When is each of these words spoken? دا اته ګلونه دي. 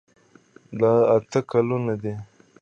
دا 0.79 0.91
اته 1.15 1.39
ګلونه 1.49 1.93
دي. 2.01 2.13